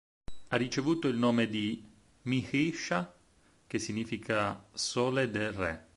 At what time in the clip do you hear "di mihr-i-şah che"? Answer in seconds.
1.47-3.77